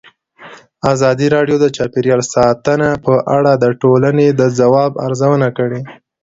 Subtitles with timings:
[0.93, 5.81] ازادي راډیو د چاپیریال ساتنه په اړه د ټولنې د ځواب ارزونه کړې.